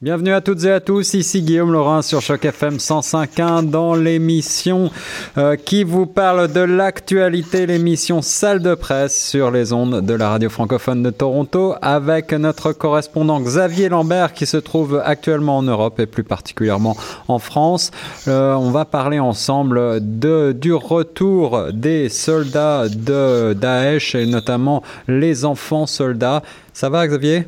Bienvenue 0.00 0.32
à 0.32 0.40
toutes 0.40 0.62
et 0.62 0.70
à 0.70 0.78
tous, 0.78 1.14
ici 1.14 1.42
Guillaume 1.42 1.72
Laurin 1.72 2.02
sur 2.02 2.20
Choc 2.20 2.44
FM 2.44 2.76
105.1 2.76 3.68
dans 3.68 3.96
l'émission 3.96 4.92
euh, 5.36 5.56
qui 5.56 5.82
vous 5.82 6.06
parle 6.06 6.52
de 6.52 6.60
l'actualité, 6.60 7.66
l'émission 7.66 8.22
Salle 8.22 8.62
de 8.62 8.76
presse 8.76 9.20
sur 9.20 9.50
les 9.50 9.72
ondes 9.72 10.06
de 10.06 10.14
la 10.14 10.28
radio 10.28 10.50
francophone 10.50 11.02
de 11.02 11.10
Toronto 11.10 11.74
avec 11.82 12.32
notre 12.32 12.72
correspondant 12.72 13.40
Xavier 13.40 13.88
Lambert 13.88 14.34
qui 14.34 14.46
se 14.46 14.56
trouve 14.56 15.02
actuellement 15.04 15.58
en 15.58 15.62
Europe 15.64 15.98
et 15.98 16.06
plus 16.06 16.22
particulièrement 16.22 16.96
en 17.26 17.40
France. 17.40 17.90
Euh, 18.28 18.54
on 18.54 18.70
va 18.70 18.84
parler 18.84 19.18
ensemble 19.18 19.98
de, 20.00 20.52
du 20.52 20.74
retour 20.74 21.72
des 21.72 22.08
soldats 22.08 22.88
de 22.88 23.52
Daesh 23.52 24.14
et 24.14 24.26
notamment 24.26 24.84
les 25.08 25.44
enfants 25.44 25.86
soldats. 25.86 26.44
Ça 26.72 26.88
va 26.88 27.04
Xavier? 27.04 27.46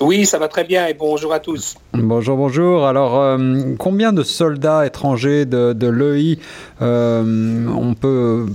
Oui, 0.00 0.26
ça 0.26 0.38
va 0.38 0.48
très 0.48 0.64
bien 0.64 0.86
et 0.86 0.94
bonjour 0.94 1.32
à 1.32 1.38
tous. 1.38 1.76
Bonjour, 1.92 2.36
bonjour. 2.36 2.86
Alors, 2.86 3.20
euh, 3.20 3.74
combien 3.78 4.12
de 4.12 4.22
soldats 4.22 4.86
étrangers 4.86 5.44
de, 5.44 5.72
de 5.72 5.86
l'EI 5.86 6.38
euh, 6.80 7.66
on 7.68 7.94
peut 7.94 8.46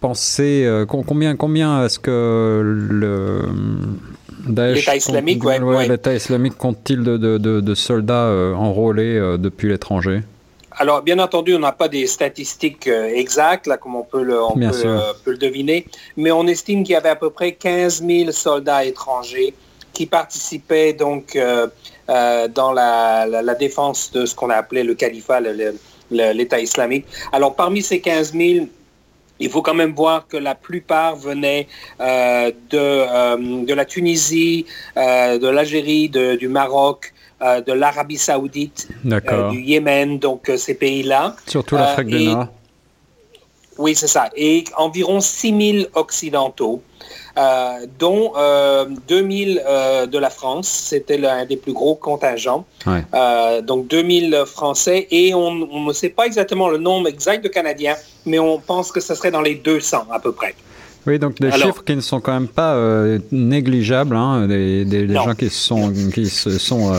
penser, 0.00 0.64
euh, 0.64 0.86
combien, 0.86 1.36
combien 1.36 1.84
est-ce 1.84 1.98
que 1.98 2.62
le 2.90 3.42
L'État 4.48 4.96
islamique, 4.96 5.44
ouais, 5.44 5.60
islamique 6.16 6.58
compte-t-il 6.58 7.04
de, 7.04 7.16
de, 7.16 7.38
de, 7.38 7.74
soldats 7.76 8.28
enrôlés 8.56 9.36
depuis 9.38 9.68
l'étranger? 9.68 10.22
Alors, 10.72 11.02
bien 11.02 11.20
entendu, 11.20 11.54
on 11.54 11.60
n'a 11.60 11.70
pas 11.70 11.86
des 11.86 12.08
statistiques 12.08 12.88
exactes, 12.88 13.68
là, 13.68 13.76
comme 13.76 13.94
on 13.94 14.02
peut 14.02 14.24
le, 14.24 14.42
on 14.42 14.54
peut, 14.54 14.98
peut, 15.24 15.30
le 15.30 15.38
deviner, 15.38 15.86
mais 16.16 16.32
on 16.32 16.48
estime 16.48 16.82
qu'il 16.82 16.94
y 16.94 16.96
avait 16.96 17.10
à 17.10 17.14
peu 17.14 17.30
près 17.30 17.52
15 17.52 18.02
000 18.04 18.32
soldats 18.32 18.84
étrangers 18.84 19.54
qui 19.92 20.06
participaient 20.06 20.92
donc 20.92 21.36
euh, 21.36 21.66
euh, 22.08 22.48
dans 22.48 22.72
la, 22.72 23.26
la, 23.26 23.54
défense 23.54 24.10
de 24.12 24.26
ce 24.26 24.34
qu'on 24.34 24.50
a 24.50 24.56
appelé 24.56 24.82
le 24.82 24.94
califat, 24.94 25.40
l'État 26.10 26.60
islamique. 26.60 27.06
Alors 27.32 27.54
parmi 27.54 27.82
ces 27.82 28.00
15 28.00 28.32
000, 28.32 28.66
il 29.38 29.50
faut 29.50 29.62
quand 29.62 29.74
même 29.74 29.92
voir 29.94 30.26
que 30.26 30.36
la 30.36 30.54
plupart 30.54 31.16
venaient 31.16 31.66
euh, 32.00 32.50
de, 32.70 33.64
de 33.64 33.74
la 33.74 33.84
Tunisie, 33.84 34.66
de 34.96 35.48
l'Algérie, 35.48 36.08
du 36.08 36.48
Maroc, 36.48 37.12
de 37.40 37.72
l'Arabie 37.72 38.18
saoudite, 38.18 38.88
du 39.04 39.60
Yémen, 39.60 40.18
donc 40.18 40.50
ces 40.56 40.74
pays-là. 40.74 41.36
Surtout 41.46 41.76
l'Afrique 41.76 42.08
du 42.08 42.24
Nord. 42.26 42.48
Oui, 43.82 43.96
c'est 43.96 44.06
ça. 44.06 44.30
Et 44.36 44.62
environ 44.76 45.20
6 45.20 45.72
000 45.80 45.86
occidentaux. 45.94 46.82
Euh, 47.36 47.86
dont 47.98 48.32
2000 49.08 49.58
euh, 49.58 49.62
euh, 49.66 50.06
de 50.06 50.18
la 50.18 50.30
France, 50.30 50.68
c'était 50.68 51.16
l'un 51.16 51.46
des 51.46 51.56
plus 51.56 51.72
gros 51.72 51.96
contingents. 51.96 52.64
donc 53.62 53.88
2000 53.88 54.44
Français 54.46 55.08
et 55.10 55.34
on, 55.34 55.48
on 55.48 55.80
ne 55.84 55.92
sait 55.94 56.10
pas 56.10 56.26
exactement 56.26 56.68
le 56.68 56.78
nombre 56.78 57.08
exact 57.08 57.42
de 57.42 57.48
Canadiens, 57.48 57.96
mais 58.26 58.38
on 58.38 58.58
pense 58.60 58.92
que 58.92 59.00
ce 59.00 59.14
serait 59.14 59.30
dans 59.32 59.40
les 59.40 59.56
200 59.56 60.06
à 60.12 60.20
peu 60.20 60.32
près. 60.32 60.54
Oui, 61.06 61.18
donc 61.18 61.40
des 61.40 61.50
chiffres 61.50 61.82
qui 61.84 61.96
ne 61.96 62.00
sont 62.00 62.20
quand 62.20 62.32
même 62.32 62.46
pas 62.46 62.74
euh, 62.74 63.18
négligeables, 63.32 64.14
hein, 64.14 64.46
des, 64.46 64.84
des, 64.84 65.12
gens 65.12 65.34
qui, 65.34 65.50
sont, 65.50 65.92
qui 66.14 66.26
se 66.26 66.58
sont 66.58 66.94
euh, 66.94 66.98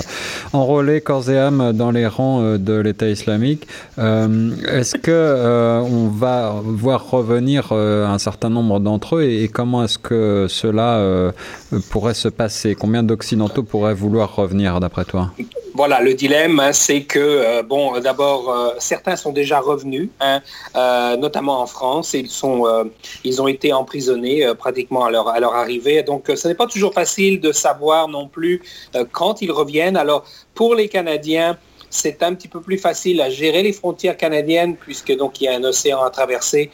enrôlés 0.52 1.00
corps 1.00 1.30
et 1.30 1.38
âme 1.38 1.72
dans 1.74 1.92
les 1.92 2.06
rangs 2.06 2.42
euh, 2.42 2.58
de 2.58 2.74
l'État 2.74 3.08
islamique. 3.08 3.66
est-ce 3.98 4.98
que 4.98 5.84
on 5.84 6.08
va 6.08 6.54
voir 6.64 7.10
revenir 7.10 7.72
un 7.72 8.18
certain 8.18 8.50
nombre 8.50 8.80
d'entre 8.80 9.18
eux 9.18 9.24
et, 9.24 9.44
et 9.44 9.48
comment 9.48 9.84
est-ce 9.84 9.98
que 9.98 10.48
cela 10.50 11.32
pourrait 11.90 12.14
se 12.14 12.28
passer? 12.28 12.76
Combien 12.76 13.04
d'Occidentaux 13.04 13.64
pourraient 13.64 13.94
vouloir 13.94 14.36
revenir 14.36 14.80
d'après 14.80 15.06
toi? 15.06 15.32
Voilà, 15.74 16.02
le 16.02 16.14
dilemme, 16.14 16.60
hein, 16.60 16.72
c'est 16.72 17.04
que, 17.04 17.20
euh, 17.20 17.64
bon, 17.64 18.00
d'abord, 18.00 18.50
euh, 18.50 18.74
certains 18.78 19.16
sont 19.16 19.32
déjà 19.32 19.60
revenus, 19.60 20.10
hein, 20.20 20.42
euh, 20.76 21.18
notamment 21.18 21.62
en 21.62 21.66
France, 21.66 22.14
et 22.14 22.20
ils, 22.20 22.30
sont, 22.30 22.66
ils 23.24 23.42
ont 23.42 23.48
été 23.48 23.74
emprisonnés 23.74 24.46
pratiquement 24.58 25.06
à 25.06 25.12
leur, 25.12 25.28
à 25.28 25.40
leur 25.40 25.56
arrivée. 25.56 26.04
Donc, 26.04 26.32
ce 26.36 26.48
n'est 26.48 26.56
pas 26.56 26.68
toujours 26.68 26.94
facile 26.94 27.40
de 27.40 27.52
savoir 27.52 28.08
non 28.08 28.28
plus 28.28 28.62
quand 29.12 29.42
ils 29.42 29.52
reviennent. 29.52 29.98
Alors, 29.98 30.26
pour 30.54 30.76
les 30.76 30.88
Canadiens, 30.88 31.58
c'est 31.90 32.24
un 32.24 32.34
petit 32.34 32.48
peu 32.48 32.62
plus 32.62 32.78
facile 32.78 33.22
à 33.22 33.30
gérer 33.30 33.62
les 33.62 33.74
frontières 33.74 34.18
canadiennes 34.18 34.76
puisque 34.76 35.16
donc 35.16 35.40
il 35.40 35.44
y 35.44 35.48
a 35.48 35.54
un 35.54 35.64
océan 35.64 36.02
à 36.02 36.10
traverser. 36.10 36.72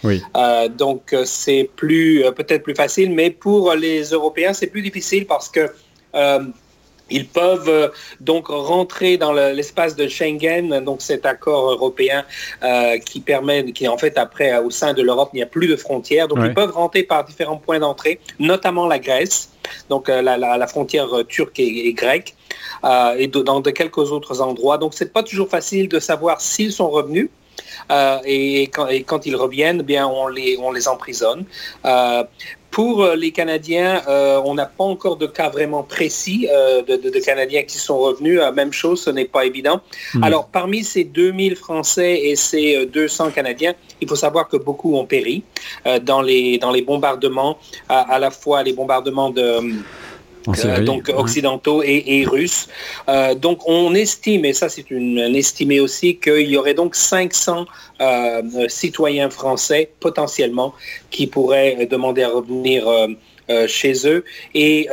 donc 0.77 1.13
c'est 1.25 1.69
plus 1.75 2.23
peut-être 2.37 2.63
plus 2.63 2.75
facile, 2.75 3.11
mais 3.11 3.29
pour 3.29 3.73
les 3.73 4.03
Européens 4.03 4.53
c'est 4.53 4.67
plus 4.67 4.81
difficile 4.81 5.25
parce 5.25 5.49
que 5.49 5.69
ils 7.09 7.27
peuvent 7.27 7.69
euh, 7.69 7.87
donc 8.19 8.47
rentrer 8.47 9.17
dans 9.17 9.33
l'espace 9.33 9.95
de 9.95 10.07
Schengen, 10.07 10.83
donc 10.83 11.01
cet 11.01 11.25
accord 11.25 11.71
européen 11.71 12.25
euh, 12.63 12.97
qui 12.99 13.19
permet, 13.19 13.71
qui 13.71 13.87
en 13.87 13.97
fait 13.97 14.17
après 14.17 14.57
au 14.57 14.69
sein 14.69 14.93
de 14.93 15.01
l'Europe 15.01 15.29
il 15.33 15.37
n'y 15.37 15.43
a 15.43 15.47
plus 15.47 15.67
de 15.67 15.75
frontières, 15.75 16.27
donc 16.27 16.39
ils 16.43 16.53
peuvent 16.53 16.71
rentrer 16.71 17.03
par 17.03 17.23
différents 17.25 17.57
points 17.57 17.79
d'entrée, 17.79 18.19
notamment 18.39 18.87
la 18.87 18.99
Grèce, 18.99 19.49
donc 19.89 20.09
euh, 20.09 20.21
la, 20.21 20.67
frontière 20.67 21.09
turque 21.27 21.59
et, 21.59 21.93
grecque, 21.93 22.35
et 23.17 23.27
dans 23.27 23.59
de 23.59 23.71
quelques 23.71 23.97
autres 23.97 24.41
endroits. 24.41 24.77
Donc 24.77 24.93
c'est 24.93 25.11
pas 25.11 25.23
toujours 25.23 25.49
facile 25.49 25.89
de 25.89 25.99
savoir 25.99 26.41
s'ils 26.41 26.71
sont 26.71 26.89
revenus. 26.89 27.29
et, 28.25 28.69
quand, 28.71 29.25
ils 29.25 29.35
reviennent, 29.35 29.81
bien 29.81 30.07
on 30.07 30.27
les, 30.27 30.57
on 30.57 30.71
les 30.71 30.87
emprisonne. 30.87 31.45
Pour 32.71 33.03
euh, 33.03 33.15
les 33.15 33.31
Canadiens, 33.31 34.01
euh, 34.07 34.41
on 34.45 34.53
n'a 34.53 34.65
pas 34.65 34.83
encore 34.83 35.17
de 35.17 35.25
cas 35.25 35.49
vraiment 35.49 35.83
précis 35.83 36.47
euh, 36.51 36.81
de, 36.83 37.19
Canadiens 37.19 37.63
qui 37.63 37.77
sont 37.77 37.97
revenus. 37.97 38.39
même 38.53 38.71
chose, 38.71 39.01
ce 39.01 39.09
n'est 39.09 39.25
pas 39.25 39.45
évident. 39.45 39.81
Hmm. 40.13 40.23
Alors, 40.23 40.47
parmi 40.47 40.83
ces 40.83 41.03
2000 41.03 41.55
Français 41.55 42.21
et 42.21 42.35
ces 42.35 42.85
200 42.85 43.31
Canadiens, 43.31 43.73
il 44.01 44.07
faut 44.07 44.15
savoir 44.15 44.47
que 44.47 44.57
beaucoup 44.57 44.95
ont 44.95 45.05
péri 45.05 45.43
dans, 46.03 46.21
les, 46.21 46.57
dans 46.57 46.71
les 46.71 46.81
bombardements, 46.81 47.57
à 47.89 48.17
la 48.19 48.31
fois 48.31 48.63
les 48.63 48.73
bombardements 48.73 49.29
de 49.29 49.59
euh, 50.65 50.83
donc 50.83 51.11
occidentaux 51.15 51.81
et, 51.83 52.25
russes. 52.25 52.67
Euh, 53.07 53.35
donc 53.35 53.67
on 53.67 53.93
estime, 53.93 54.45
et 54.45 54.53
ça 54.53 54.69
c'est 54.69 54.89
une, 54.91 55.17
estimé 55.35 55.79
aussi, 55.79 56.17
qu'il 56.17 56.49
y 56.49 56.57
aurait 56.57 56.73
donc 56.73 56.95
500 56.95 57.65
euh, 58.01 58.41
citoyens 58.67 59.29
français 59.29 59.89
potentiellement 59.99 60.73
qui 61.09 61.27
pourraient 61.27 61.87
demander 61.89 62.23
à 62.23 62.29
revenir 62.29 62.85
chez 63.67 64.07
eux. 64.07 64.23
Et 64.53 64.87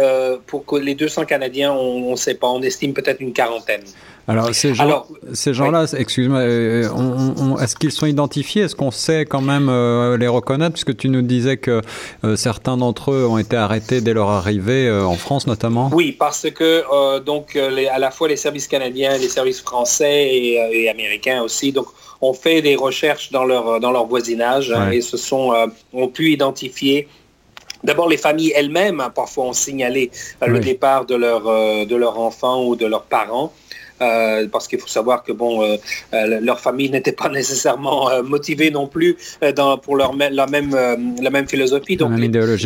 pour 0.47 0.65
que 0.65 0.77
les 0.77 0.95
200 0.95 1.27
Canadiens, 1.27 1.72
on 1.72 2.12
ne 2.12 2.16
sait 2.16 2.34
pas, 2.34 2.49
on 2.49 2.62
estime 2.62 2.95
peut-être 2.95 3.21
une 3.21 3.33
quarantaine. 3.33 3.83
Alors 4.29 4.53
ces 4.53 4.75
gens, 4.75 5.07
ces 5.35 5.55
gens-là, 5.55 5.87
excuse-moi, 5.97 6.41
euh, 6.41 7.57
est-ce 7.63 7.77
qu'ils 7.77 7.93
sont 7.93 8.07
identifiés? 8.07 8.63
Est-ce 8.63 8.75
qu'on 8.75 8.91
sait 8.91 9.25
quand 9.25 9.41
même 9.41 9.69
euh, 9.69 10.17
les 10.17 10.27
reconnaître? 10.27 10.73
Puisque 10.73 10.97
tu 10.97 11.09
nous 11.09 11.23
disais 11.23 11.59
que 11.59 11.81
euh, 12.25 12.35
certains 12.35 12.77
d'entre 12.77 13.13
eux 13.13 13.27
ont 13.27 13.39
été 13.39 13.57
arrêtés 13.57 14.01
dès 14.01 14.15
leur 14.15 14.31
arrivée 14.31 14.91
en 14.91 15.15
France 15.15 15.47
notamment. 15.47 15.91
Oui, 15.93 16.11
parce 16.13 16.51
que 16.51 17.21
donc 17.21 17.55
les, 17.55 17.87
à 17.87 17.99
la 17.99 18.11
fois 18.11 18.27
les 18.27 18.37
services 18.37 18.67
canadiens, 18.67 19.17
les 19.17 19.29
services 19.29 19.61
français 19.61 20.29
et, 20.35 20.89
américains 20.89 21.43
aussi, 21.43 21.71
donc 21.71 21.87
ont 22.21 22.35
fait 22.35 22.63
des 22.63 22.75
recherches 22.75 23.31
dans 23.31 23.45
leur 23.45 23.79
dans 23.79 23.93
leur 23.93 24.07
voisinage 24.07 24.73
hein, 24.73 24.91
et 24.91 25.03
se 25.03 25.17
sont 25.17 25.53
ont 25.93 26.09
pu 26.09 26.33
identifier 26.33 27.09
D'abord, 27.85 28.09
les 28.09 28.17
familles 28.17 28.53
elles-mêmes, 28.57 29.01
hein, 29.01 29.13
parfois, 29.15 29.45
ont 29.45 29.53
signalé 29.53 30.11
le 30.45 30.59
départ 30.59 31.05
de 31.05 31.15
leur, 31.15 31.43
de 31.87 31.95
leur 31.95 32.19
enfant 32.19 32.65
ou 32.65 32.75
de 32.75 32.87
leurs 32.87 33.05
parents. 33.05 33.53
Euh, 34.03 34.47
parce 34.53 34.69
qu'il 34.69 34.79
faut 34.79 34.89
savoir 34.89 35.23
que 35.23 35.33
bon, 35.33 35.62
euh, 35.62 35.77
euh, 36.12 36.41
leur 36.41 36.61
famille 36.61 36.91
n'était 36.91 37.12
pas 37.12 37.29
nécessairement 37.41 38.23
motivée 38.23 38.71
non 38.71 38.87
plus 38.87 39.17
dans, 39.55 39.79
pour 39.79 39.97
leur 39.97 40.15
la 40.15 40.47
même 40.47 40.77
la 41.21 41.31
même 41.31 41.49
philosophie. 41.49 41.97
Donc, 41.97 42.12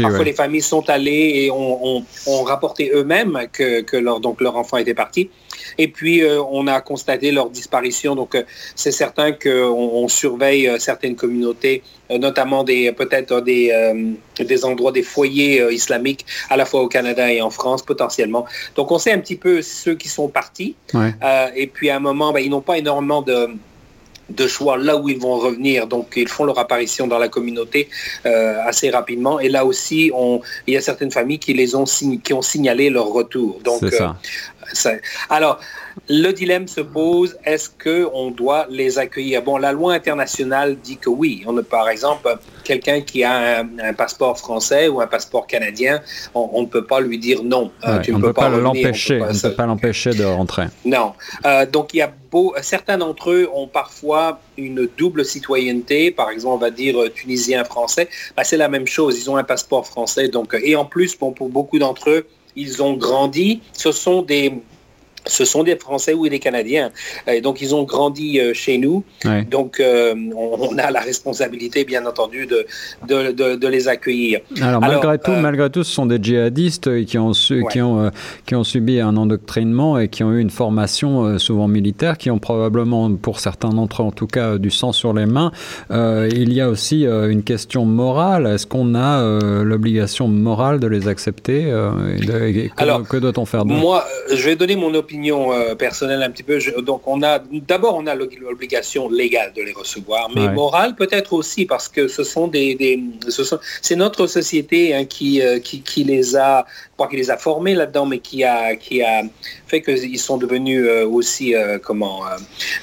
parfois 0.03 0.25
les 0.25 0.33
familles 0.33 0.63
sont 0.63 0.89
allées 0.91 1.45
et 1.45 1.51
ont, 1.51 2.05
rapporté 2.45 2.91
eux-mêmes 2.95 3.47
que, 3.53 3.83
que 3.83 3.97
leur 3.97 4.19
donc 4.19 4.41
leur 4.41 4.57
enfant 4.57 4.77
était 4.79 4.95
parti. 4.95 5.31
Et 5.79 5.89
puis, 5.89 6.23
on 6.51 6.67
a 6.67 6.81
constaté 6.81 7.31
leur 7.33 7.51
disparition. 7.51 8.15
Donc, 8.15 8.37
c'est 8.75 8.93
certain 8.93 9.33
qu'on 9.33 10.09
surveille 10.09 10.71
certaines 10.79 11.17
communautés, 11.17 11.83
notamment 12.11 12.65
des 12.65 12.93
peut-être 12.93 13.41
des, 13.41 13.73
des 14.39 14.65
endroits, 14.65 14.93
des 14.93 15.03
foyers 15.03 15.73
islamiques, 15.73 16.27
à 16.49 16.57
la 16.57 16.65
fois 16.65 16.83
au 16.83 16.89
Canada 16.89 17.33
et 17.33 17.41
en 17.41 17.51
France, 17.51 17.83
potentiellement. 17.83 18.47
Donc, 18.77 18.91
on 18.91 18.99
sait 18.99 19.13
un 19.13 19.19
petit 19.19 19.37
peu 19.37 19.63
ceux 19.63 19.95
qui 19.95 20.09
sont 20.09 20.29
partis. 20.29 20.75
Euh, 20.95 21.49
et 21.55 21.67
puis 21.67 21.91
à 21.91 21.97
un 21.97 22.01
moment, 22.01 22.33
ben, 22.33 22.41
ils 22.41 22.51
n'ont 22.51 22.61
pas 22.61 22.79
énormément 22.79 23.23
de, 23.23 23.49
de 24.29 24.47
choix 24.47 24.77
là 24.77 24.97
où 24.97 25.09
ils 25.09 25.19
vont 25.19 25.39
revenir. 25.39 25.87
Donc, 25.87 26.13
ils 26.17 26.29
font 26.29 26.45
leur 26.45 26.59
apparition 26.59 27.07
dans 27.07 27.19
la 27.19 27.29
communauté 27.29 27.89
euh, 28.27 28.57
assez 28.65 28.91
rapidement. 28.91 29.41
Et 29.41 29.49
là 29.49 29.65
aussi, 29.65 30.11
on, 30.15 30.41
il 30.67 30.75
y 30.75 30.77
a 30.77 30.81
certaines 30.81 31.11
familles 31.11 31.39
qui 31.39 31.55
les 31.55 31.75
ont 31.75 31.85
qui 32.23 32.33
ont 32.33 32.43
signalé 32.43 32.91
leur 32.91 33.07
retour. 33.07 33.61
Donc, 33.65 33.83
ça. 34.73 34.93
Alors, 35.29 35.61
le 36.09 36.31
dilemme 36.33 36.69
se 36.69 36.81
pose, 36.81 37.37
est-ce 37.45 37.69
qu'on 37.69 38.31
doit 38.31 38.67
les 38.71 38.99
accueillir? 38.99 39.43
Bon, 39.43 39.57
la 39.57 39.73
loi 39.73 39.95
internationale 39.95 40.77
dit 40.77 40.97
que 40.97 41.11
oui. 41.11 41.43
On 41.47 41.57
a, 41.57 41.63
par 41.63 41.89
exemple, 41.89 42.37
quelqu'un 42.65 43.01
qui 43.01 43.25
a 43.25 43.61
un, 43.61 43.95
passeport 43.95 44.39
français 44.39 44.89
ou 44.89 45.01
un 45.01 45.07
passeport 45.07 45.47
canadien, 45.47 46.01
on, 46.35 46.63
ne 46.63 46.67
peut 46.67 46.85
pas 46.85 47.01
lui 47.01 47.19
dire 47.19 47.43
non. 47.43 47.71
tu 48.03 48.15
on 48.15 48.19
ne 48.19 48.23
peut 48.23 48.33
pas 48.33 48.49
l'empêcher. 48.49 49.21
On 49.21 49.33
ne 49.33 49.39
peut 49.39 49.55
pas 49.55 49.67
l'empêcher 49.67 50.11
de 50.11 50.25
rentrer. 50.25 50.67
Non. 50.85 51.15
Euh, 51.45 51.67
donc, 51.67 51.95
il 51.95 51.99
y 51.99 52.03
a 52.03 52.13
beau, 52.31 52.55
certains 52.63 52.99
d'entre 52.99 53.31
eux 53.31 53.49
ont 53.53 53.67
parfois 53.67 54.41
une 54.57 54.89
double 54.97 55.25
citoyenneté, 55.25 56.11
par 56.11 56.31
exemple, 56.31 56.55
on 56.55 56.59
va 56.59 56.71
dire 56.71 57.01
euh, 57.01 57.09
tunisien-français. 57.09 58.09
Bah, 58.37 58.45
c'est 58.45 58.57
la 58.57 58.69
même 58.69 58.87
chose. 58.87 59.19
Ils 59.19 59.31
ont 59.31 59.37
un 59.37 59.45
passeport 59.45 59.87
français. 59.87 60.29
Donc, 60.29 60.57
et 60.63 60.77
en 60.77 60.85
plus, 60.85 61.19
bon, 61.19 61.33
pour 61.33 61.49
beaucoup 61.49 61.79
d'entre 61.79 62.11
eux, 62.11 62.27
ils 62.57 62.83
ont 62.83 62.95
grandi. 62.95 63.61
Ce 63.73 63.93
sont 63.93 64.23
des 64.23 64.63
ce 65.31 65.45
sont 65.45 65.63
des 65.63 65.77
Français 65.77 66.13
ou 66.13 66.29
des 66.29 66.39
Canadiens. 66.39 66.91
Et 67.27 67.41
donc, 67.41 67.63
ils 67.63 67.75
ont 67.75 67.85
grandi 67.85 68.41
euh, 68.41 68.53
chez 68.55 68.79
nous. 68.79 69.05
Donc, 69.51 69.81
euh, 69.81 70.15
on, 70.37 70.77
a 70.79 70.91
la 70.91 71.01
responsabilité, 71.01 71.85
bien 71.85 72.05
entendu, 72.05 72.47
de, 72.47 72.67
de, 73.07 73.69
les 73.69 73.89
accueillir. 73.89 74.41
Alors, 74.61 74.81
malgré, 74.81 75.19
tout, 75.19 75.31
euh, 75.31 75.41
malgré 75.41 75.71
tout, 75.71 75.85
ce 75.85 75.93
sont 75.93 76.07
des 76.07 76.19
djihadistes 76.21 77.05
qui 77.05 77.19
ont, 77.19 77.33
qui, 77.71 77.81
ont, 77.81 78.11
qui 78.45 78.55
ont 78.55 78.65
subi 78.65 79.01
un 79.01 79.17
endoctrinement 79.17 79.99
et 79.99 80.09
qui 80.09 80.25
ont 80.25 80.33
eu 80.33 80.41
une 80.41 80.51
formation 80.51 81.39
souvent 81.39 81.69
militaire, 81.69 82.19
qui 82.19 82.31
ont 82.31 82.39
probablement, 82.39 83.15
pour 83.15 83.39
certains 83.39 83.71
d'entre 83.71 84.03
eux 84.03 84.07
en 84.07 84.11
tout 84.11 84.27
cas, 84.27 84.59
du 84.59 84.71
sang 84.71 84.93
sur 84.93 85.13
les 85.13 85.27
mains. 85.27 85.53
il 85.91 86.53
y 86.53 86.61
a 86.61 86.69
aussi 86.69 87.05
une 87.05 87.43
question 87.45 87.85
morale. 87.85 88.47
Est-ce 88.47 88.67
qu'on 88.67 88.95
a 88.95 89.39
l'obligation 89.63 90.27
morale 90.27 90.81
de 90.81 90.89
les 90.89 91.07
accepter 91.07 91.65
que, 91.65 92.69
Alors, 92.77 93.07
que 93.07 93.17
doit-on 93.17 93.45
faire 93.45 93.65
Moi, 93.65 94.05
je 94.33 94.43
vais 94.45 94.57
donner 94.57 94.77
mon 94.77 94.95
opinion 94.95 95.20
opinion 95.21 95.53
euh, 95.53 95.75
personnelle 95.75 96.23
un 96.23 96.31
petit 96.31 96.43
peu. 96.43 96.59
donc 96.83 97.03
on 97.07 97.23
a 97.23 97.39
d'abord 97.69 97.97
on 97.97 98.07
a 98.07 98.15
l'obligation 98.15 99.11
légale 99.11 99.53
de 99.55 99.63
les 99.63 99.73
recevoir, 99.73 100.31
mais 100.35 100.49
morale 100.49 100.95
peut-être 100.95 101.33
aussi 101.33 101.67
parce 101.67 101.89
que 101.89 102.09
ce 102.09 102.25
sont 102.25 102.49
des, 102.49 103.01
c'est 103.83 103.97
notre 103.97 104.27
société 104.27 104.95
hein, 104.95 105.05
qui, 105.05 105.43
euh, 105.43 105.59
qui, 105.59 105.83
qui 105.83 106.05
les 106.05 106.37
a 106.37 106.67
pas 107.01 107.09
qui 107.09 107.17
les 107.17 107.31
a 107.31 107.37
formés 107.37 107.75
là-dedans, 107.75 108.07
mais 108.07 108.19
qui 108.19 108.45
a 108.45 108.77
qui 108.77 109.03
a 109.03 109.23
fait 109.67 109.81
qu'ils 109.83 110.19
sont 110.19 110.37
devenus 110.37 110.83
euh, 110.85 111.07
aussi 111.07 111.55
comment 111.83 112.21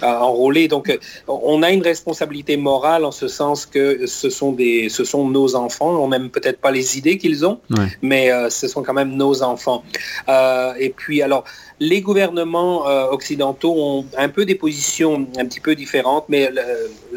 enrôlés. 0.02 0.68
Donc 0.68 0.86
on 1.28 1.62
a 1.64 1.70
une 1.72 1.84
responsabilité 1.84 2.58
morale 2.58 3.04
en 3.06 3.12
ce 3.12 3.28
sens 3.28 3.66
que 3.66 4.08
ce 4.08 4.30
sont 4.30 4.52
des 4.52 4.90
ce 4.90 5.04
sont 5.04 5.24
nos 5.30 5.56
enfants. 5.56 5.92
On 6.04 6.10
n'aime 6.10 6.30
peut-être 6.30 6.60
pas 6.60 6.72
les 6.72 6.98
idées 6.98 7.18
qu'ils 7.18 7.46
ont, 7.46 7.60
mais 8.02 8.32
ce 8.50 8.68
sont 8.68 8.84
quand 8.84 8.98
même 9.02 9.14
nos 9.16 9.44
enfants. 9.44 9.84
et 10.86 10.90
puis 11.02 11.22
alors 11.22 11.44
les 11.80 12.02
gouvernements 12.02 12.88
euh, 12.88 13.10
occidentaux 13.10 13.76
ont 13.78 14.06
un 14.18 14.30
peu 14.30 14.46
des 14.46 14.56
positions 14.56 15.28
un 15.38 15.46
petit 15.46 15.60
peu 15.60 15.76
différentes, 15.76 16.26
mais 16.28 16.50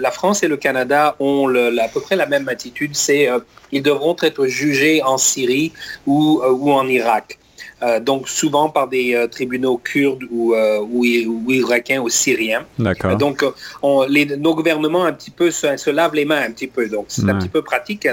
la 0.00 0.10
France 0.10 0.42
et 0.42 0.48
le 0.48 0.56
Canada 0.56 1.14
ont 1.20 1.48
à 1.54 1.88
peu 1.88 2.00
près 2.00 2.16
la 2.16 2.26
même 2.26 2.48
attitude, 2.48 2.96
c'est 2.96 3.24
qu'ils 3.24 3.28
euh, 3.28 3.40
ils 3.72 3.82
devront 3.82 4.16
être 4.22 4.46
jugés 4.46 5.02
en 5.02 5.18
Syrie 5.18 5.72
ou, 6.06 6.40
euh, 6.42 6.50
ou 6.50 6.72
en 6.72 6.86
Irak. 6.88 7.38
Euh, 7.82 7.98
donc 7.98 8.28
souvent 8.28 8.68
par 8.68 8.88
des 8.88 9.14
euh, 9.14 9.26
tribunaux 9.26 9.78
kurdes 9.78 10.24
ou, 10.30 10.54
euh, 10.54 10.80
ou, 10.80 11.04
irakiens 11.50 12.00
ou 12.02 12.10
syriens. 12.10 12.64
Donc 13.18 13.44
nos 13.82 14.54
gouvernements 14.54 15.04
un 15.04 15.12
petit 15.12 15.30
peu 15.30 15.50
se, 15.50 15.90
lavent 15.90 16.14
les 16.14 16.24
mains 16.24 16.42
un 16.42 16.50
petit 16.50 16.66
peu. 16.66 16.88
Donc 16.88 17.06
c'est 17.08 17.28
un 17.28 17.38
petit 17.38 17.48
peu 17.48 17.62
pratique 17.62 18.06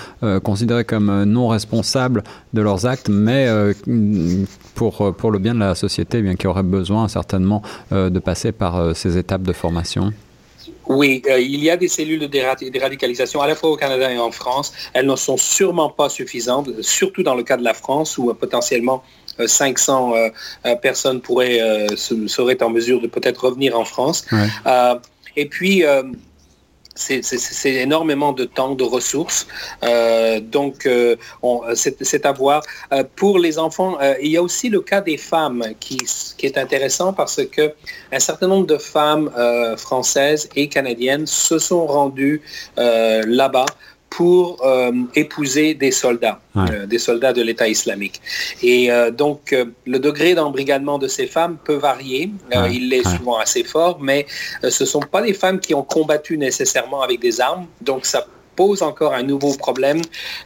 considérés 0.44 0.86
comme 0.86 1.24
non 1.24 1.48
responsables 1.48 2.22
de 2.54 2.62
leurs 2.62 2.86
actes, 2.86 3.10
mais 3.10 3.48
pour, 4.76 5.16
pour 5.16 5.32
le 5.32 5.40
bien 5.40 5.56
de 5.56 5.60
la 5.60 5.74
société, 5.74 6.22
bien 6.22 6.36
qui 6.36 6.46
aurait 6.48 6.64
besoin 6.64 7.08
certainement 7.08 7.62
de 7.92 8.20
passer 8.20 8.52
par 8.52 8.96
ces 8.96 9.18
étapes 9.18 9.44
de 9.44 9.54
formation 9.54 9.79
oui, 10.90 11.22
euh, 11.30 11.40
il 11.40 11.64
y 11.64 11.70
a 11.70 11.78
des 11.78 11.88
cellules 11.88 12.20
de 12.20 12.26
déradicalisation 12.26 13.42
à 13.42 13.48
la 13.48 13.56
fois 13.56 13.70
au 13.70 13.78
Canada 13.78 14.12
et 14.12 14.18
en 14.18 14.32
France. 14.32 14.74
Elles 14.94 15.06
ne 15.06 15.16
sont 15.16 15.38
sûrement 15.38 15.90
pas 15.90 16.10
suffisantes, 16.10 16.82
surtout 16.82 17.24
dans 17.24 17.36
le 17.36 17.44
cas 17.44 17.58
de 17.58 17.64
la 17.64 17.74
France 17.74 18.18
où 18.18 18.30
euh, 18.30 18.34
potentiellement 18.34 19.04
500 19.46 20.14
euh, 20.16 20.76
personnes 20.82 21.22
pourraient, 21.22 21.88
seraient 21.96 22.62
en 22.62 22.70
mesure 22.70 23.02
de 23.02 23.08
peut-être 23.08 23.46
revenir 23.46 23.80
en 23.80 23.86
France. 23.86 24.26
et 25.38 25.46
puis, 25.46 25.84
c'est 27.00 27.74
énormément 27.74 28.34
de 28.34 28.46
temps, 28.46 28.76
de 28.76 28.84
ressources. 28.84 29.48
Euh, 29.84 30.40
donc, 30.40 30.86
euh, 30.86 31.16
c'est 31.74 32.26
à 32.26 32.32
voir. 32.32 32.62
Euh, 32.92 33.04
pour 33.16 33.40
les 33.40 33.58
enfants, 33.58 33.98
il 34.22 34.32
y 34.32 34.38
a 34.38 34.44
aussi 34.44 34.70
le 34.70 34.82
cas 34.82 35.02
des 35.02 35.18
femmes 35.18 35.64
qui, 35.80 35.98
qui 36.38 36.46
est 36.46 36.58
intéressant 36.58 37.14
parce 37.14 37.42
que 37.46 37.74
un 38.12 38.20
certain 38.20 38.48
nombre 38.48 38.68
de 38.68 38.78
femmes 38.78 39.32
françaises 39.78 40.50
et 40.56 40.68
canadiennes 40.68 41.26
se 41.26 41.58
sont 41.60 41.86
rendues 41.86 42.42
là-bas 42.78 43.66
pour 44.10 44.66
euh, 44.66 44.92
épouser 45.16 45.76
des 45.76 45.92
soldats, 45.92 46.40
euh, 46.58 46.86
des 46.86 47.00
soldats 47.00 47.34
de 47.34 47.42
l'État 47.42 47.68
islamique. 47.68 48.22
Et 48.64 48.92
euh, 48.92 49.12
donc, 49.12 49.56
le 49.86 50.00
degré 50.00 50.34
d'embrigadement 50.34 50.98
de 50.98 51.08
ces 51.08 51.28
femmes 51.28 51.58
peut 51.64 51.76
varier. 51.76 52.32
il 52.72 52.92
est 52.94 53.08
souvent 53.08 53.38
assez 53.38 53.64
fort, 53.64 54.00
mais 54.02 54.26
ce 54.62 54.84
ne 54.84 54.88
sont 54.88 55.00
pas 55.00 55.22
des 55.22 55.34
femmes 55.34 55.60
qui 55.60 55.74
ont 55.74 55.84
combattu 55.84 56.38
nécessairement 56.38 57.02
avec 57.02 57.20
des 57.20 57.40
armes. 57.40 57.68
Donc, 57.82 58.06
ça 58.06 58.26
pose 58.56 58.82
encore 58.82 59.14
un 59.14 59.24
nouveau 59.24 59.54
problème 59.54 60.02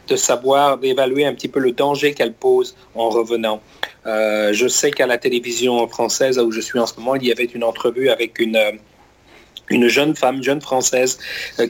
de 0.06 0.14
savoir, 0.14 0.78
d'évaluer 0.78 1.24
un 1.24 1.34
petit 1.34 1.48
peu 1.48 1.58
le 1.58 1.72
danger 1.72 2.14
qu'elle 2.14 2.32
pose 2.32 2.76
en 2.94 3.08
revenant. 3.08 3.60
je 4.04 4.66
sais 4.68 4.90
qu'à 4.92 5.06
la 5.06 5.18
télévision 5.18 5.88
française, 5.88 6.38
où 6.38 6.52
je 6.52 6.60
suis 6.60 6.78
en 6.78 6.86
ce 6.86 6.94
moment, 6.98 7.16
il 7.16 7.26
y 7.26 7.32
avait 7.32 7.44
une 7.44 7.64
entrevue 7.64 8.10
avec 8.10 8.38
une 8.38 8.58
une 9.70 9.88
jeune 9.88 10.14
femme, 10.14 10.42
jeune 10.42 10.60
française, 10.60 11.18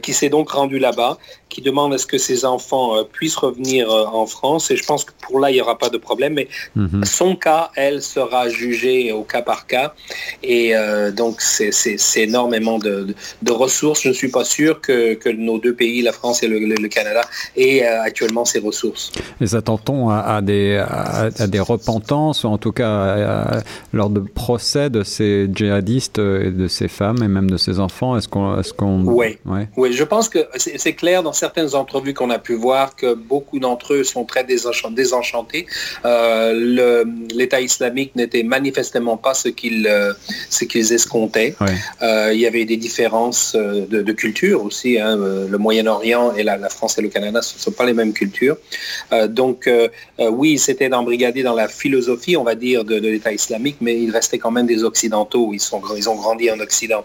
qui 0.01 0.13
s'est 0.13 0.29
donc 0.29 0.51
rendue 0.51 0.79
là-bas, 0.79 1.17
qui 1.55 1.61
demande 1.61 1.93
à 1.93 1.97
ce 1.97 2.05
que 2.05 2.17
ses 2.17 2.43
enfants 2.43 3.01
puissent 3.13 3.37
revenir 3.37 3.89
en 3.89 4.25
France. 4.25 4.71
Et 4.71 4.75
je 4.75 4.83
pense 4.83 5.05
que 5.05 5.13
pour 5.21 5.39
là, 5.39 5.51
il 5.51 5.53
n'y 5.53 5.61
aura 5.61 5.77
pas 5.77 5.87
de 5.87 5.97
problème. 5.97 6.33
Mais 6.33 6.49
mhm. 6.75 7.05
son 7.05 7.37
cas, 7.37 7.71
elle, 7.77 8.01
sera 8.01 8.49
jugée 8.49 9.13
au 9.13 9.23
cas 9.23 9.41
par 9.41 9.65
cas. 9.65 9.93
Et 10.43 10.73
donc, 11.15 11.39
c'est 11.39 11.97
énormément 12.17 12.77
de, 12.77 13.15
ressources. 13.49 14.01
Je 14.01 14.09
ne 14.09 14.13
suis 14.13 14.27
pas 14.27 14.43
sûr 14.43 14.81
que, 14.81 15.31
nos 15.31 15.57
deux 15.57 15.73
pays, 15.73 16.01
la 16.01 16.11
France 16.11 16.43
et 16.43 16.47
le, 16.49 16.87
Canada, 16.89 17.21
aient 17.55 17.83
actuellement 17.83 18.43
ces 18.43 18.59
ressources. 18.59 19.13
Et 19.39 19.47
s'attend-on 19.47 20.09
à, 20.09 20.41
des, 20.41 20.75
à, 20.77 21.47
des 21.47 21.61
repentances, 21.61 22.43
ou 22.43 22.47
en 22.47 22.57
tout 22.57 22.73
cas 22.73 23.61
lors 23.93 24.09
de 24.09 24.19
procès 24.19 24.89
de 24.89 25.03
ces 25.03 25.47
djihadistes 25.53 26.19
et 26.19 26.51
de 26.51 26.67
ces 26.67 26.89
femmes 26.89 27.23
et 27.23 27.29
même 27.29 27.49
de 27.49 27.57
ces 27.57 27.79
enfants? 27.79 28.17
Est-ce 28.17 28.27
qu'on... 28.27 28.59
Est 28.59 28.75
qu'on... 28.75 29.05
Oui. 29.05 29.37
oui, 29.77 29.93
je 29.93 30.03
pense 30.03 30.27
que 30.27 30.39
c'est 30.55 30.93
clair 30.93 31.23
dans 31.23 31.33
certaines 31.45 31.75
entrevues 31.75 32.15
qu'on 32.15 32.31
a 32.31 32.39
pu 32.39 32.55
voir 32.55 32.95
que 32.95 33.13
beaucoup 33.13 33.59
d'entre 33.59 33.93
eux 33.97 34.03
sont 34.03 34.25
très 34.31 34.43
désenchantés. 35.01 35.63
Euh, 36.03 37.05
L'État 37.39 37.61
islamique 37.61 38.11
n'était 38.15 38.45
manifestement 38.57 39.17
pas 39.25 39.35
ce 39.43 39.49
qu'ils 39.59 39.87
euh, 39.87 40.13
qu'ils 40.71 40.89
escomptaient. 40.99 41.53
Euh, 42.01 42.31
il 42.33 42.39
y 42.45 42.47
avait 42.51 42.65
des 42.73 42.79
différences 42.87 43.55
de, 43.55 44.13
culture 44.23 44.59
aussi. 44.67 44.91
Hein. 44.97 45.15
Le 45.53 45.57
Moyen-Orient 45.65 46.25
et 46.37 46.43
la, 46.43 46.69
France 46.77 46.93
et 46.97 47.03
le 47.07 47.09
Canada, 47.15 47.39
ce 47.41 47.55
ne 47.55 47.61
sont 47.65 47.75
pas 47.79 47.85
les 47.85 47.97
mêmes 47.99 48.15
cultures. 48.21 48.57
donc 49.41 49.59
oui, 50.41 50.51
c'était 50.67 50.89
d'embrigader 50.93 51.43
dans 51.49 51.57
la 51.63 51.67
philosophie, 51.81 52.35
on 52.37 52.45
va 52.51 52.55
dire, 52.67 52.79
de, 52.91 52.95
de 53.05 53.09
l'État 53.13 53.33
islamique, 53.41 53.77
mais 53.85 53.95
il 54.05 54.09
restait 54.19 54.39
quand 54.43 54.53
même 54.57 54.69
des 54.73 54.81
Occidentaux. 54.91 55.45
Ils, 55.57 55.65
sont, 55.69 55.81
ils 56.01 56.07
ont 56.11 56.17
grandi 56.23 56.45
en 56.55 56.59
Occident. 56.67 57.03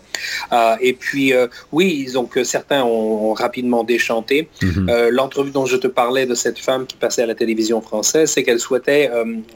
Et 0.88 0.94
puis, 1.02 1.26
oui, 1.76 1.88
donc, 2.18 2.30
certains 2.44 2.82
ont, 2.84 3.34
rapidement 3.46 3.82
déchanté. 3.84 4.19
Mhm. 4.62 4.88
Euh, 4.88 5.10
l'entrevue 5.10 5.50
dont 5.50 5.66
je 5.66 5.76
te 5.76 5.86
parlais 5.86 6.26
de 6.26 6.34
cette 6.34 6.58
femme 6.58 6.86
qui 6.86 6.96
passait 6.96 7.22
à 7.22 7.26
la 7.26 7.34
télévision 7.34 7.80
française, 7.80 8.30
c'est 8.30 8.42
qu'elle 8.42 8.60
souhaitait 8.60 9.10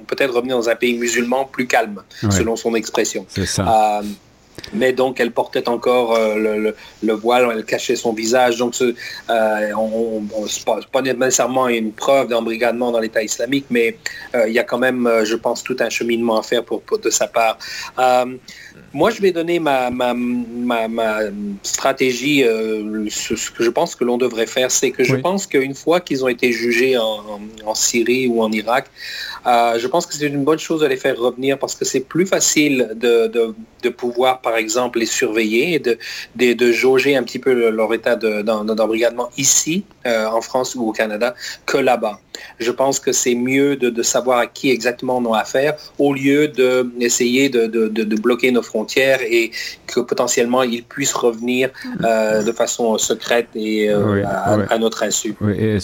peut-être 0.06 0.34
revenir 0.34 0.56
dans 0.56 0.68
un 0.68 0.76
pays 0.76 0.96
musulman 0.96 1.44
plus 1.44 1.66
calme, 1.66 2.02
selon 2.30 2.56
son 2.56 2.74
expression. 2.74 3.26
C'est 3.28 3.46
ça 3.46 4.02
mais 4.72 4.92
donc 4.92 5.20
elle 5.20 5.30
portait 5.30 5.68
encore 5.68 6.18
le, 6.18 6.74
voile, 7.12 7.48
elle 7.52 7.64
cachait 7.64 7.96
son 7.96 8.12
visage. 8.12 8.56
Donc 8.56 8.74
ce 8.74 8.94
n'est 9.28 10.84
pas 10.92 11.02
nécessairement 11.02 11.68
une 11.68 11.92
preuve 11.92 12.28
d'embrigadement 12.28 12.90
dans 12.92 13.00
l'État 13.00 13.22
islamique, 13.22 13.66
mais 13.70 13.96
il 14.34 14.52
y 14.52 14.58
a 14.58 14.64
quand 14.64 14.78
même, 14.78 15.08
je 15.24 15.36
pense, 15.36 15.62
tout 15.62 15.76
un 15.80 15.90
cheminement 15.90 16.38
à 16.38 16.42
faire 16.42 16.64
pour, 16.64 16.82
de 16.98 17.10
sa 17.10 17.26
part. 17.26 17.58
Moi, 18.92 19.10
je 19.10 19.20
vais 19.20 19.32
donner 19.32 19.58
ma, 19.58 19.90
stratégie. 21.62 22.44
Euh, 22.44 23.06
ce, 23.10 23.50
que 23.50 23.64
je 23.64 23.70
pense 23.70 23.96
que 23.96 24.04
l'on 24.04 24.18
devrait 24.18 24.46
faire, 24.46 24.70
c'est 24.70 24.92
que 24.92 25.02
je 25.02 25.16
pense 25.16 25.46
qu'une 25.46 25.74
fois 25.74 26.00
qu'ils 26.00 26.24
ont 26.24 26.28
été 26.28 26.52
jugés 26.52 26.96
en, 26.96 27.74
Syrie 27.74 28.28
ou 28.28 28.40
en 28.40 28.52
Irak, 28.52 28.86
euh, 29.46 29.78
je 29.78 29.86
pense 29.88 30.06
que 30.06 30.14
c'est 30.14 30.26
une 30.26 30.44
bonne 30.44 30.60
chose 30.60 30.80
de 30.80 30.86
les 30.86 30.96
faire 30.96 31.18
revenir 31.18 31.58
parce 31.58 31.74
que 31.74 31.84
c'est 31.84 32.00
plus 32.00 32.24
facile 32.24 32.92
de, 32.94 33.90
pouvoir, 33.90 34.40
par 34.44 34.56
exemple, 34.56 34.98
les 35.00 35.06
surveiller 35.06 35.74
et 35.74 35.78
de, 35.80 35.98
de, 36.36 36.72
jauger 36.72 37.16
un 37.16 37.24
petit 37.24 37.40
peu 37.40 37.70
leur 37.70 37.92
état 37.94 38.14
d'embrigadement 38.14 39.30
ici, 39.36 39.84
euh, 40.06 40.26
en 40.26 40.42
France 40.42 40.74
ou 40.74 40.86
au 40.88 40.92
Canada, 40.92 41.34
que 41.66 41.78
là-bas. 41.78 42.20
Je 42.58 42.70
pense 42.70 43.00
que 43.00 43.12
c'est 43.12 43.34
mieux 43.34 43.76
de, 43.76 44.02
savoir 44.02 44.38
à 44.38 44.46
qui 44.46 44.70
exactement 44.70 45.18
on 45.18 45.32
a 45.32 45.40
affaire 45.40 45.74
au 45.98 46.12
lieu 46.12 46.48
d'essayer 46.48 47.48
de, 47.48 47.66
de, 47.66 48.16
bloquer 48.16 48.50
nos 48.52 48.62
frontières 48.62 49.20
et 49.22 49.50
que 49.86 50.00
potentiellement 50.00 50.62
ils 50.62 50.84
puissent 50.84 51.14
revenir 51.14 51.70
euh, 52.04 52.42
de 52.42 52.52
façon 52.52 52.96
secrète 52.98 53.48
et 53.54 53.90
euh, 53.90 54.24
à, 54.70 54.78
notre 54.78 55.02
insu. 55.02 55.34
et, 55.56 55.78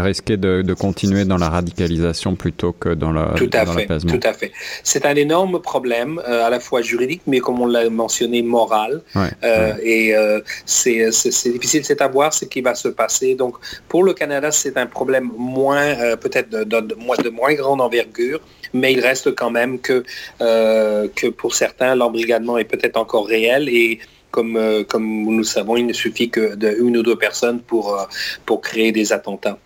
risquer 0.00 0.36
de, 0.36 0.74
continuer 0.74 1.24
dans 1.24 1.38
la 1.38 1.48
radicalisation 1.48 2.34
plutôt 2.34 2.72
que 2.72 2.90
dans 2.90 3.12
la 3.12 3.34
tout 3.36 3.50
à 3.52 3.66
fait, 3.66 3.86
Tout 3.86 4.20
à 4.22 4.32
fait. 4.32 4.52
C'est 4.82 5.04
un 5.06 5.14
énorme 5.14 5.60
problème 5.60 6.20
euh, 6.28 6.46
à 6.46 6.50
la 6.50 6.60
fois 6.60 6.82
juridique, 6.82 7.22
mais 7.26 7.40
comme 7.40 7.60
on 7.60 7.66
l'a 7.66 7.88
mentionné, 7.90 8.42
moral. 8.42 9.02
et 9.82 10.14
c'est 10.66 11.52
difficile, 11.52 11.84
c'est 11.84 12.00
à 12.00 12.08
voir 12.08 12.32
ce 12.32 12.44
qui 12.44 12.60
va 12.60 12.74
se 12.74 12.88
passer. 12.88 13.34
Donc 13.34 13.56
pour 13.88 14.04
le 14.04 14.12
Canada, 14.14 14.50
c'est 14.50 14.76
un 14.76 14.86
problème 14.86 15.30
moins 15.36 15.89
euh, 15.98 16.16
peut-être 16.16 16.50
de, 16.50 16.94
moins 17.30 17.54
grande 17.54 17.80
envergure, 17.80 18.40
mais 18.72 18.92
il 18.92 19.00
reste 19.00 19.34
quand 19.34 19.50
même 19.50 19.78
que, 19.80 20.04
euh, 20.40 21.08
pour 21.36 21.54
certains, 21.54 21.94
l'embrigadement 21.94 22.58
est 22.58 22.64
peut-être 22.64 22.96
encore 22.96 23.26
réel 23.26 23.68
et 23.68 23.98
comme, 24.30 24.56
euh, 24.56 24.84
nous 24.98 25.38
le 25.38 25.44
savons, 25.44 25.76
il 25.76 25.86
ne 25.86 25.92
suffit 25.92 26.30
que 26.30 26.54
d'une 26.54 26.96
ou 26.96 27.02
deux 27.02 27.16
personnes 27.16 27.60
pour 27.60 28.60
créer 28.62 28.92
des 28.92 29.12
attentats. 29.12 29.58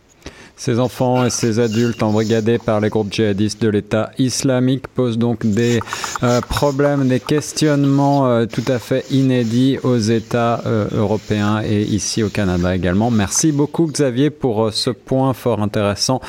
Ces 0.57 0.79
enfants 0.79 1.27
et 1.27 1.31
ces 1.31 1.59
adultes 1.59 2.03
embrigadés 2.03 2.59
par 2.59 2.81
les 2.81 2.89
groupes 2.89 3.13
djihadistes 3.13 3.61
de 3.61 3.69
l'État 3.69 4.13
islamique 4.19 4.87
posent 4.87 5.19
donc 5.19 5.45
des 5.45 5.81
euh, 6.23 6.41
problèmes, 6.41 7.09
des 7.09 7.19
questionnements 7.19 8.29
euh, 8.29 8.47
tout 8.47 8.63
à 8.69 8.79
fait 8.79 9.05
inédits 9.11 9.79
aux 9.83 9.99
États 9.99 10.63
euh, 10.65 10.87
européens 10.93 11.61
et 11.65 11.83
ici 11.83 12.23
au 12.23 12.29
Canada 12.29 12.75
également. 12.75 13.11
Merci 13.11 13.51
beaucoup 13.51 13.87
Xavier 13.87 14.31
pour 14.31 14.73
ce 14.73 14.91
point 14.91 15.35
fort 15.35 15.61
intéressant, 15.61 16.21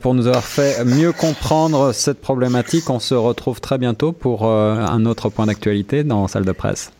pour 0.00 0.14
nous 0.14 0.28
avoir 0.28 0.44
fait 0.44 0.84
mieux 0.84 1.12
comprendre 1.12 1.92
cette 1.92 2.20
problématique. 2.20 2.88
On 2.90 3.00
se 3.00 3.14
retrouve 3.14 3.60
très 3.60 3.78
bientôt 3.78 4.12
pour 4.12 4.46
un 4.46 5.04
autre 5.06 5.28
point 5.28 5.46
d'actualité 5.46 6.04
dans 6.04 6.28
Salle 6.28 6.44
de 6.44 6.52
presse. 6.52 6.92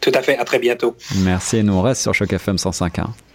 Tout 0.00 0.12
à 0.14 0.22
fait, 0.22 0.38
à 0.38 0.44
très 0.44 0.58
bientôt. 0.58 0.96
Merci 1.22 1.58
et 1.58 1.62
nous 1.62 1.74
on 1.74 1.82
reste 1.82 2.02
sur 2.02 2.14
Choc 2.14 2.32
FM 2.32 2.56
105.1. 2.56 3.27